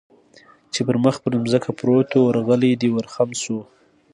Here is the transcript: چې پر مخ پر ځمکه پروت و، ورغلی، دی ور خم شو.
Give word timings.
چې 0.73 0.79
پر 0.87 0.95
مخ 1.03 1.15
پر 1.23 1.33
ځمکه 1.51 1.71
پروت 1.79 2.09
و، 2.13 2.25
ورغلی، 2.27 2.71
دی 2.81 2.89
ور 2.91 3.07
خم 3.13 3.29
شو. 3.41 3.59